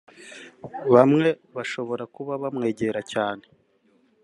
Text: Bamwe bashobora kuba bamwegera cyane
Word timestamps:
Bamwe 0.93 1.27
bashobora 1.55 2.03
kuba 2.15 2.33
bamwegera 2.43 2.99
cyane 3.11 3.45